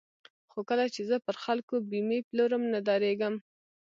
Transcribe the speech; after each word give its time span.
خو 0.51 0.59
کله 0.69 0.85
چې 0.93 1.01
زه 1.09 1.17
پر 1.25 1.35
خلکو 1.43 1.75
بېمې 1.89 2.19
پلورم 2.27 2.63
نه 2.73 2.79
درېږم. 2.87 3.35